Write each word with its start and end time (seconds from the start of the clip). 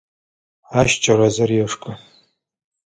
Ащ 0.79 0.91
чэрэзыр 1.03 1.49
ешхы. 1.65 1.91